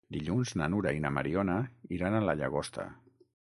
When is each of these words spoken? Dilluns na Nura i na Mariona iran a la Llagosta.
Dilluns 0.13 0.53
na 0.61 0.69
Nura 0.75 0.93
i 0.99 1.03
na 1.03 1.11
Mariona 1.17 1.59
iran 1.99 2.17
a 2.17 2.25
la 2.31 2.37
Llagosta. 2.43 2.91